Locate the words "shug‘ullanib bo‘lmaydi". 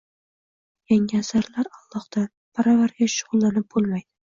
3.21-4.11